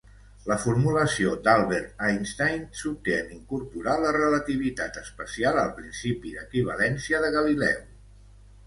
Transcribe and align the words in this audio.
La 0.51 0.55
formulació 0.61 1.33
d'Albert 1.47 2.01
Einstein 2.07 2.65
s'obté 2.81 3.19
en 3.19 3.29
incorporar 3.37 3.99
la 4.07 4.15
relativitat 4.19 4.99
especial 5.05 5.63
al 5.67 5.71
principi 5.79 6.37
d'equivalència 6.39 7.23
de 7.29 7.33
Galileu. 7.41 7.89